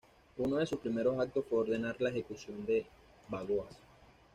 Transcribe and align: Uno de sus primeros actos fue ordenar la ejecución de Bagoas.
Uno 0.39 0.55
de 0.55 0.65
sus 0.65 0.79
primeros 0.79 1.19
actos 1.19 1.45
fue 1.47 1.59
ordenar 1.59 1.95
la 2.01 2.09
ejecución 2.09 2.65
de 2.65 2.87
Bagoas. 3.29 3.77